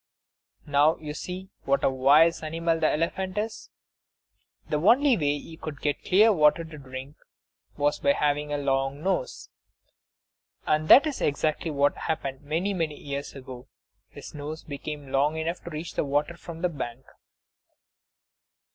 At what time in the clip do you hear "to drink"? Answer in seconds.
6.63-7.17